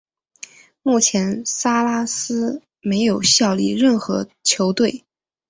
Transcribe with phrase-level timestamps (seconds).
[0.81, 5.03] 目前萨拉斯没有效力任何球队。